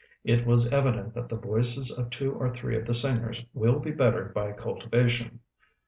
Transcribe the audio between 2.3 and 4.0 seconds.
or three of the singers will be